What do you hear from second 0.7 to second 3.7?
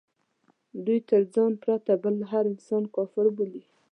دوی تر ځان پرته بل هر انسان کافر بولي.